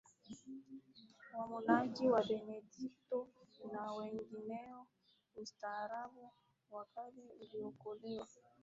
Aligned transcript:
wamonaki 1.35 2.03
Wabenedikto 2.13 3.19
na 3.71 3.81
wengineo 3.97 4.85
ustaarabu 5.41 6.31
wa 6.71 6.85
kale 6.85 7.29
uliokolewa 7.41 8.27